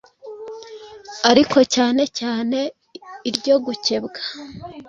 [1.31, 2.59] ariko cyane cyane
[3.29, 4.21] iryo gukebwa